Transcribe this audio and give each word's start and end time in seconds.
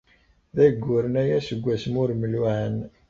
D 0.55 0.57
ayyuren 0.65 1.15
aya 1.21 1.37
seg 1.47 1.59
wasmi 1.65 1.97
ur 2.03 2.11
mluɛan. 2.21 2.75